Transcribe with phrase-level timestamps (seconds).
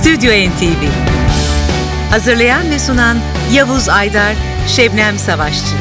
[0.00, 0.82] Stüdyo NTV
[2.10, 3.18] Hazırlayan ve sunan
[3.52, 4.34] Yavuz Aydar,
[4.68, 5.74] Şebnem Savaşçı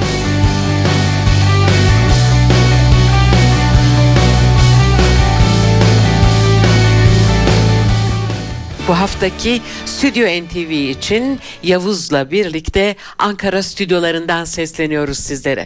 [8.88, 15.66] Bu haftaki Stüdyo NTV için Yavuz'la birlikte Ankara stüdyolarından sesleniyoruz sizlere.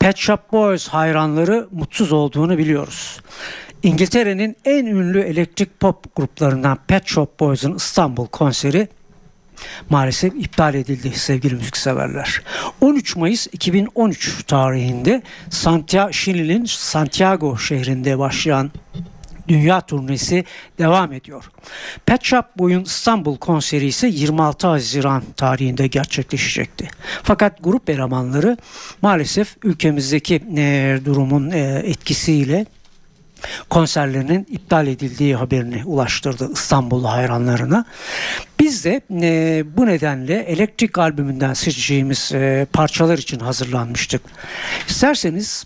[0.00, 3.20] Pet Shop Boys hayranları mutsuz olduğunu biliyoruz.
[3.84, 8.88] İngiltere'nin en ünlü elektrik pop gruplarından Pet Shop Boys'un İstanbul konseri
[9.90, 12.42] maalesef iptal edildi sevgili müzikseverler.
[12.80, 18.70] 13 Mayıs 2013 tarihinde Santiago, Şili'nin Santiago şehrinde başlayan
[19.48, 20.44] dünya turnesi
[20.78, 21.50] devam ediyor.
[22.06, 26.88] Pet Shop Boys'un İstanbul konseri ise 26 Haziran tarihinde gerçekleşecekti.
[27.22, 28.56] Fakat grup elemanları
[29.02, 32.66] maalesef ülkemizdeki e, durumun e, etkisiyle
[33.70, 37.84] konserlerinin iptal edildiği haberini ulaştırdı İstanbullu hayranlarına.
[38.60, 44.22] Biz de e, bu nedenle Elektrik albümünden seçeceğimiz e, parçalar için hazırlanmıştık.
[44.88, 45.64] İsterseniz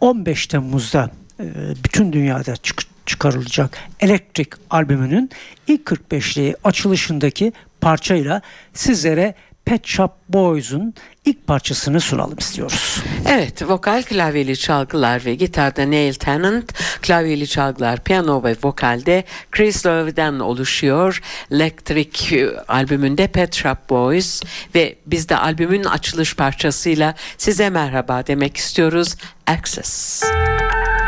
[0.00, 1.44] 15 Temmuz'da e,
[1.84, 5.30] bütün dünyada çık çıkarılacak Elektrik albümünün
[5.66, 8.42] ilk 45'liği açılışındaki parçayla
[8.74, 9.34] sizlere
[9.66, 13.02] Pet Shop Boys'un ilk parçasını sunalım istiyoruz.
[13.28, 16.72] Evet, vokal klavyeli çalgılar ve gitarda Neil Tennant,
[17.02, 21.22] klavyeli çalgılar, piyano ve vokalde Chris Love'den oluşuyor.
[21.50, 24.42] Electric e, albümünde Pet Shop Boys
[24.74, 29.14] ve biz de albümün açılış parçasıyla size merhaba demek istiyoruz.
[29.46, 30.22] Access.
[30.22, 31.05] ikinci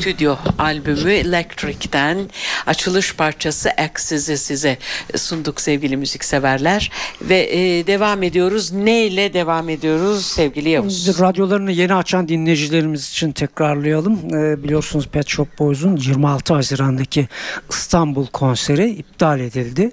[0.00, 2.28] stüdyo albümü Electric'ten
[2.66, 4.78] açılış parçası Axis'i size
[5.16, 6.90] sunduk sevgili müzikseverler
[7.22, 8.72] ve e, devam ediyoruz.
[8.72, 11.20] Ne ile devam ediyoruz sevgili Yavuz?
[11.20, 14.34] Radyolarını yeni açan dinleyicilerimiz için tekrarlayalım.
[14.34, 17.28] Ee, biliyorsunuz Pet Shop Boys'un 26 Haziran'daki
[17.70, 19.90] İstanbul konseri iptal edildi.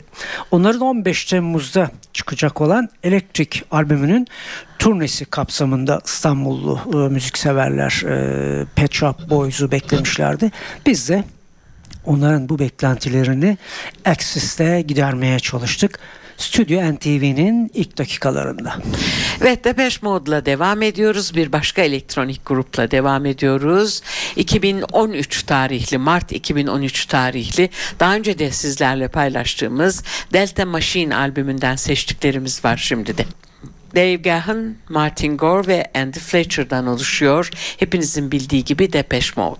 [0.51, 4.27] Onların 15 Temmuz'da çıkacak olan Electric albümünün
[4.79, 10.51] turnesi kapsamında İstanbullu e, müzikseverler e, Pet Shop Boys'u beklemişlerdi.
[10.85, 11.23] Biz de
[12.07, 13.57] onların bu beklentilerini
[14.05, 15.99] Axis'te gidermeye çalıştık.
[16.37, 18.75] Stüdyo NTV'nin ilk dakikalarında.
[19.41, 21.35] Evet Depeche Mode'la devam ediyoruz.
[21.35, 24.01] Bir başka elektronik grupla devam ediyoruz.
[24.35, 27.69] 2013 tarihli, Mart 2013 tarihli
[27.99, 33.25] daha önce de sizlerle paylaştığımız Delta Machine albümünden seçtiklerimiz var şimdi de.
[33.95, 37.49] Dave Gahan, Martin Gore ve Andy Fletcher'dan oluşuyor.
[37.77, 39.59] Hepinizin bildiği gibi Depeche Mode.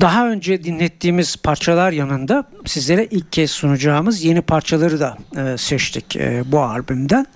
[0.00, 6.42] Daha önce dinlettiğimiz parçalar yanında sizlere ilk kez sunacağımız yeni parçaları da e, seçtik e,
[6.46, 7.26] bu albümden.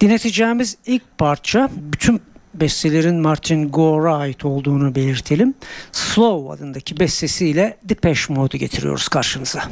[0.00, 2.20] Dinleteceğimiz ilk parça bütün
[2.54, 5.54] bestelerin Martin Gore'a ait olduğunu belirtelim.
[5.92, 9.62] Slow adındaki bestesiyle Depeche Mode'u getiriyoruz karşınıza.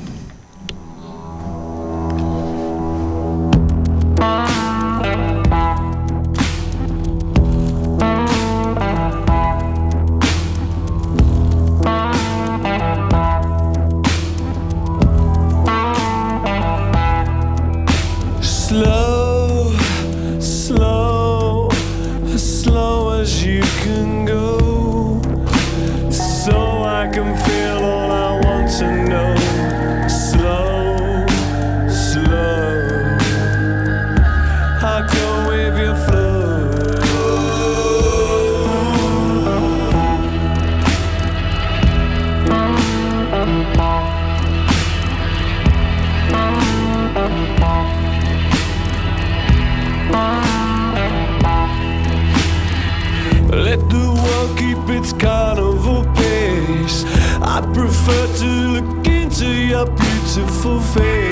[60.37, 61.24] merciful face.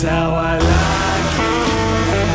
[0.00, 2.28] That's how I like it.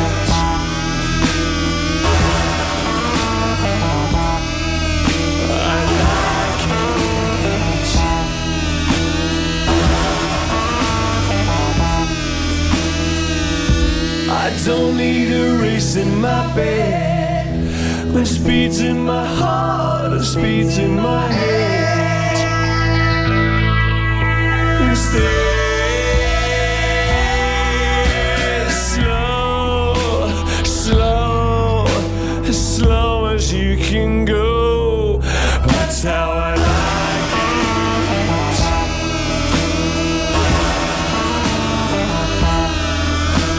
[14.30, 18.12] I don't need a race in my bed.
[18.12, 21.83] When speed's in my heart and speed's in my head.
[33.54, 35.18] You can go.
[35.66, 37.64] That's how I like it.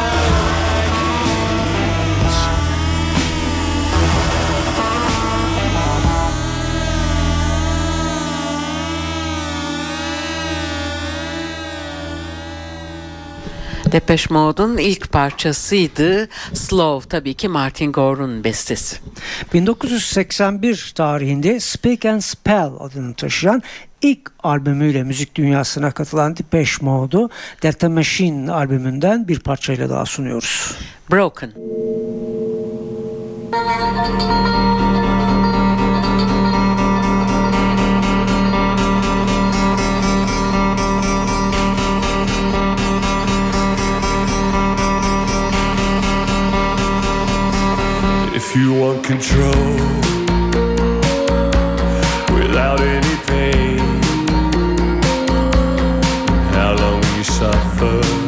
[13.91, 16.27] Depeche Mode'un ilk parçasıydı.
[16.53, 18.97] Slow tabii ki Martin Gore'un bestesi.
[19.53, 23.63] 1981 tarihinde Speak and Spell adını taşıyan
[24.01, 27.29] ilk albümüyle müzik dünyasına katılan Depeche Mode'u
[27.63, 30.77] Delta Machine albümünden bir parçayla daha sunuyoruz.
[31.11, 31.51] Broken.
[48.51, 49.75] If you want control
[52.33, 53.77] without any pain,
[56.55, 58.18] how long you suffer?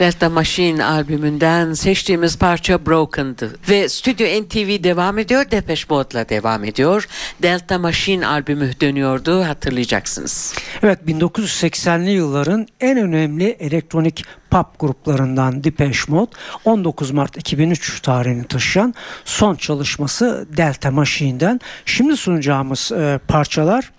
[0.00, 3.58] Delta Machine albümünden seçtiğimiz parça Broken'dı.
[3.68, 7.08] Ve Stüdyo NTV devam ediyor, Depeche Mode'la devam ediyor.
[7.42, 10.54] Delta Machine albümü dönüyordu hatırlayacaksınız.
[10.82, 16.30] Evet 1980'li yılların en önemli elektronik pop gruplarından Depeche Mode
[16.64, 21.60] 19 Mart 2003 tarihini taşıyan son çalışması Delta Machine'den.
[21.84, 23.92] Şimdi sunacağımız e, parçalar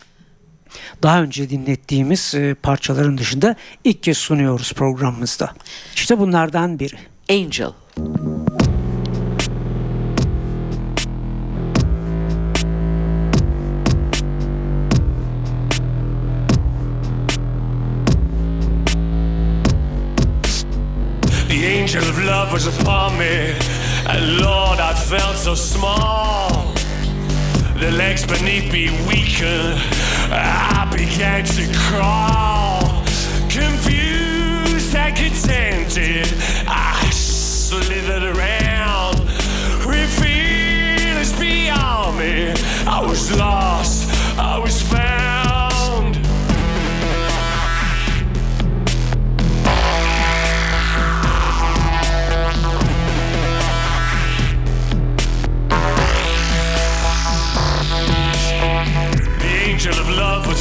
[1.03, 5.53] daha önce dinlettiğimiz e, parçaların dışında ilk kez sunuyoruz programımızda.
[5.95, 6.95] İşte bunlardan biri.
[7.29, 7.71] Angel.
[21.47, 23.53] The angel of love was upon me,
[24.07, 26.80] and Lord, I felt so small.
[27.81, 29.81] The legs beneath me weakened.
[30.31, 33.01] I began to crawl.
[33.49, 36.27] Confused and contented,
[36.67, 37.00] I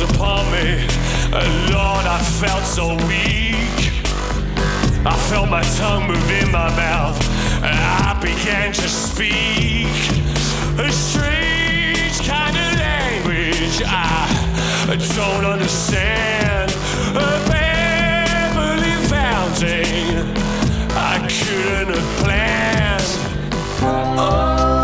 [0.01, 0.87] upon me.
[1.33, 3.93] And Lord, I felt so weak.
[5.07, 7.19] I felt my tongue move in my mouth.
[7.63, 9.87] And I began to speak.
[10.79, 16.71] A strange kind of language I don't understand.
[17.11, 20.35] A Beverly fountain
[20.97, 23.11] I couldn't have planned.
[24.19, 24.80] Oh,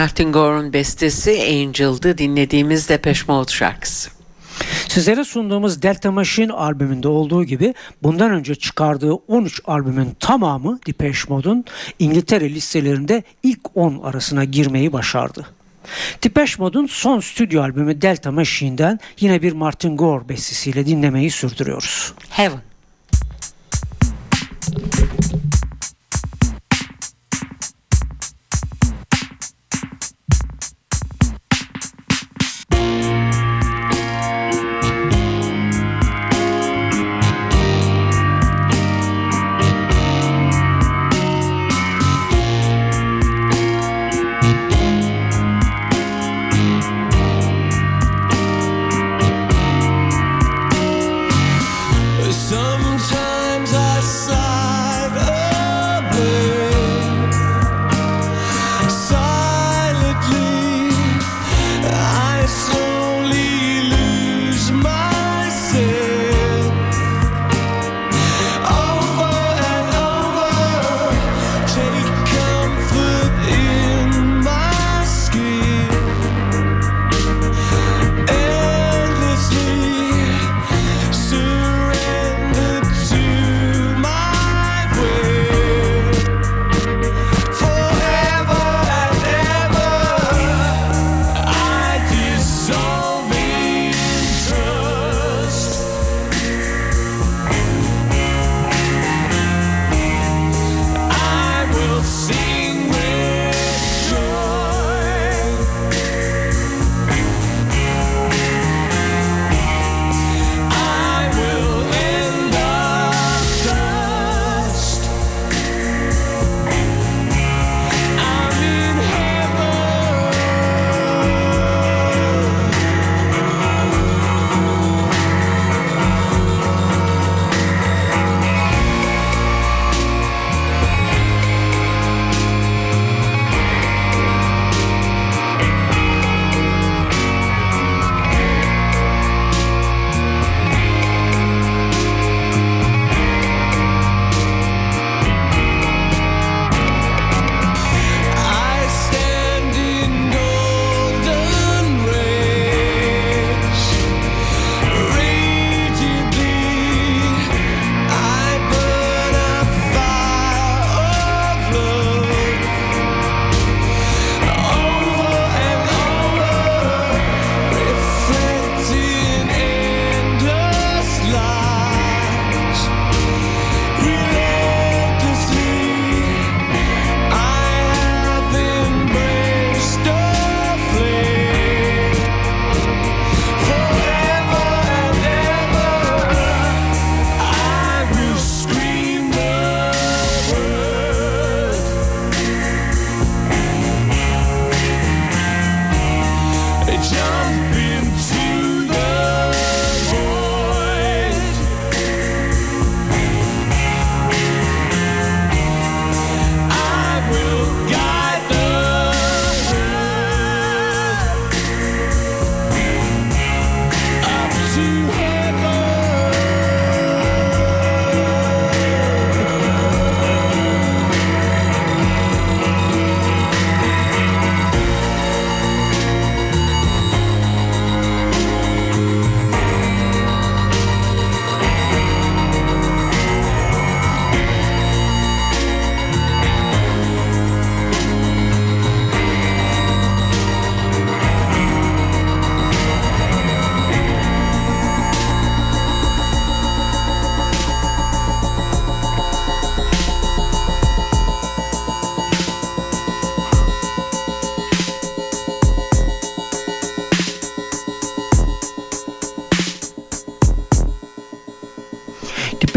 [0.00, 4.10] Martin Gore'un bestesi Angel'dı dinlediğimiz Depeche Mode şarkısı.
[4.88, 11.64] Sizlere sunduğumuz Delta Machine albümünde olduğu gibi bundan önce çıkardığı 13 albümün tamamı Depeche Mode'un
[11.98, 15.46] İngiltere listelerinde ilk 10 arasına girmeyi başardı.
[16.24, 22.14] Depeche Mode'un son stüdyo albümü Delta Machine'den yine bir Martin Gore bestesiyle dinlemeyi sürdürüyoruz.
[22.30, 22.60] Heaven.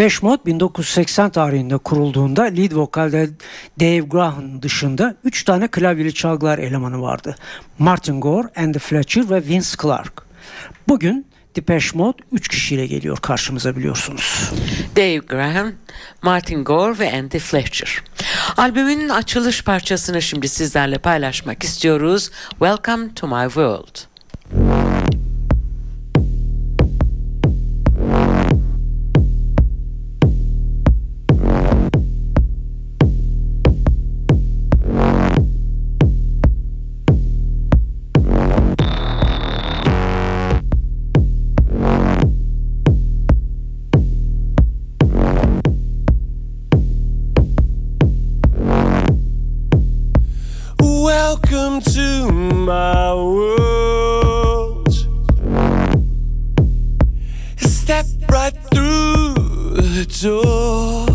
[0.04, 3.30] Depeche Mode 1980 tarihinde kurulduğunda lead vokalde
[3.80, 7.36] Dave Graham dışında 3 tane klavyeli çalgılar elemanı vardı.
[7.80, 10.24] Martin Gore, Andy Fletcher ve Vince Clarke.
[10.88, 14.52] Bugün Depeche Mode 3 kişiyle geliyor karşımıza biliyorsunuz.
[14.96, 15.72] Dave Graham,
[16.22, 18.04] Martin Gore ve Andy Fletcher.
[18.58, 22.32] Albümün açılış parçasını şimdi sizlerle paylaşmak istiyoruz.
[22.50, 23.98] Welcome to my world.
[51.34, 54.88] Welcome to my world.
[57.58, 59.34] Step right through
[59.98, 61.08] the door.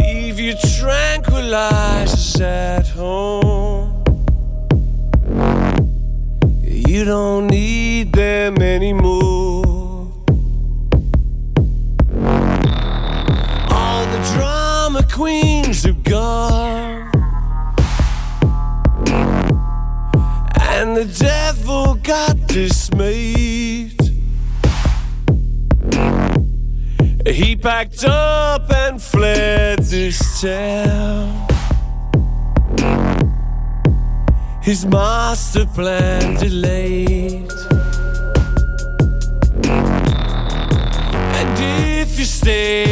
[0.00, 4.02] Leave your tranquilizers at home.
[6.64, 9.25] You don't need them anymore.
[22.56, 24.00] Dismayed.
[27.26, 31.46] He packed up and fled this town.
[34.62, 37.52] His master plan delayed.
[41.38, 42.85] And if you stay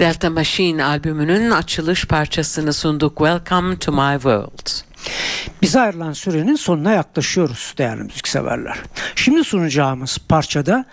[0.00, 4.68] Delta Machine albümünün açılış parçasını sunduk Welcome to My World.
[5.62, 8.78] Bize ayrılan sürenin sonuna yaklaşıyoruz değerli müzikseverler.
[9.14, 10.84] Şimdi sunacağımız parçada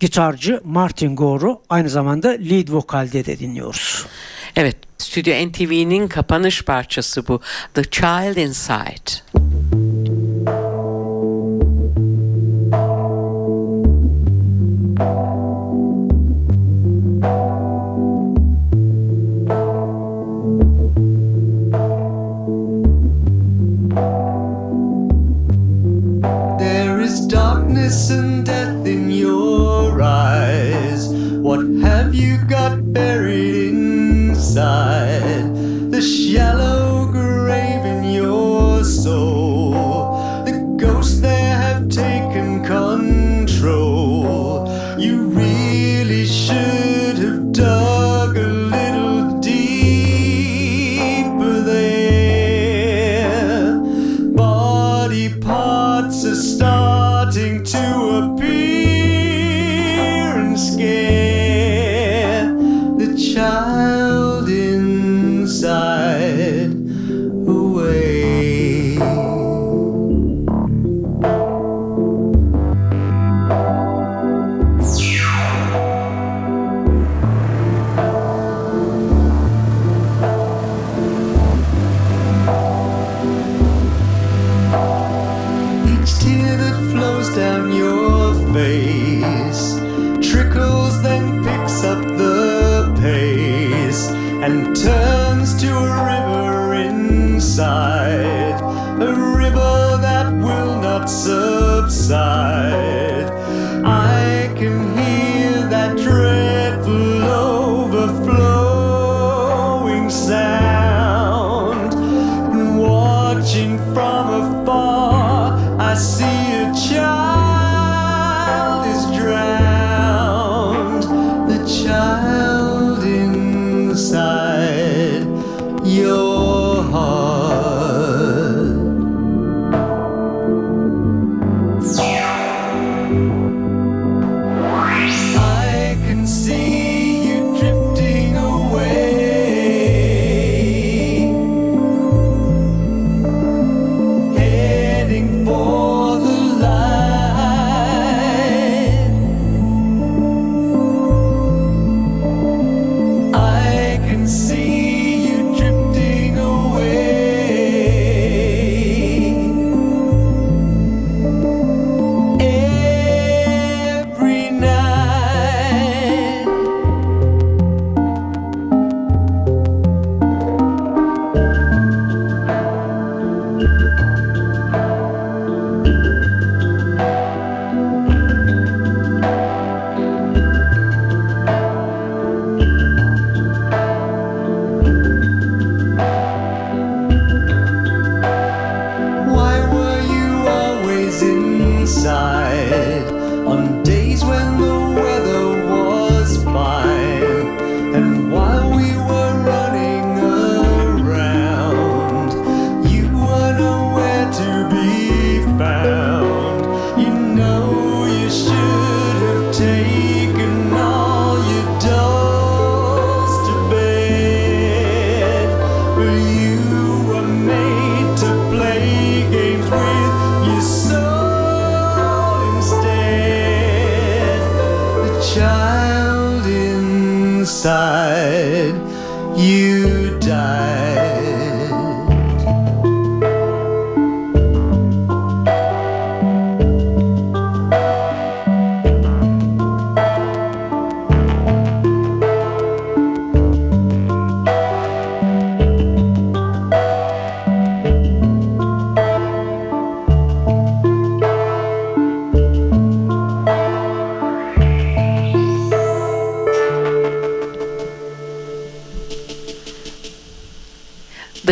[0.00, 4.06] gitarcı Martin Gore'u aynı zamanda lead vokalde de dinliyoruz.
[4.56, 7.40] Evet, Stüdyo NTV'nin kapanış parçası bu.
[7.74, 9.44] The Child Inside.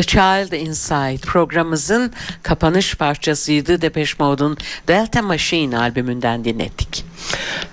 [0.03, 2.13] The Child Inside programımızın
[2.43, 3.83] kapanış parçasıydı.
[3.83, 4.57] Depeche Mode'un
[4.89, 7.05] Delta Machine albümünden dinlettik.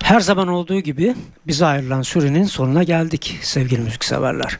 [0.02, 1.14] Her zaman olduğu gibi
[1.46, 4.58] bize ayrılan sürenin sonuna geldik sevgili müzikseverler.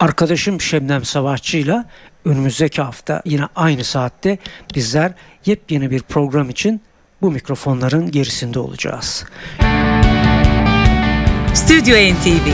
[0.00, 1.84] Arkadaşım Şebnem Savaşçı ile
[2.24, 4.38] önümüzdeki hafta yine aynı saatte
[4.74, 5.12] bizler
[5.46, 6.80] yepyeni bir program için
[7.22, 9.24] bu mikrofonların gerisinde olacağız.
[11.54, 12.48] Stüdyo NTV